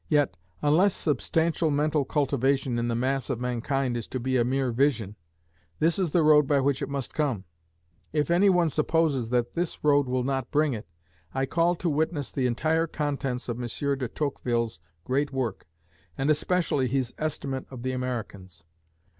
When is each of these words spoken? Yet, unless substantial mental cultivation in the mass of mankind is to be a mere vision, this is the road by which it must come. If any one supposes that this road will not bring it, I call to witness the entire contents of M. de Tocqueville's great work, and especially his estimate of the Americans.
Yet, 0.09 0.35
unless 0.63 0.95
substantial 0.95 1.69
mental 1.69 2.05
cultivation 2.05 2.79
in 2.79 2.87
the 2.87 2.95
mass 2.95 3.29
of 3.29 3.39
mankind 3.39 3.95
is 3.95 4.07
to 4.07 4.19
be 4.19 4.35
a 4.35 4.43
mere 4.43 4.71
vision, 4.71 5.15
this 5.77 5.99
is 5.99 6.09
the 6.09 6.23
road 6.23 6.47
by 6.47 6.59
which 6.59 6.81
it 6.81 6.89
must 6.89 7.13
come. 7.13 7.43
If 8.11 8.31
any 8.31 8.49
one 8.49 8.71
supposes 8.71 9.29
that 9.29 9.53
this 9.53 9.83
road 9.83 10.07
will 10.07 10.23
not 10.23 10.49
bring 10.49 10.73
it, 10.73 10.87
I 11.35 11.45
call 11.45 11.75
to 11.75 11.87
witness 11.87 12.31
the 12.31 12.47
entire 12.47 12.87
contents 12.87 13.47
of 13.47 13.61
M. 13.61 13.67
de 13.69 14.07
Tocqueville's 14.07 14.79
great 15.03 15.31
work, 15.31 15.67
and 16.17 16.31
especially 16.31 16.87
his 16.87 17.13
estimate 17.19 17.67
of 17.69 17.83
the 17.83 17.91
Americans. 17.91 18.63